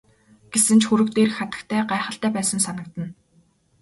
Гэсэн 0.53 0.77
ч 0.81 0.83
хөрөг 0.87 1.09
дээрх 1.13 1.35
хатагтай 1.37 1.81
гайхалтай 1.91 2.31
байсан 2.35 2.59
санагдана. 2.65 3.09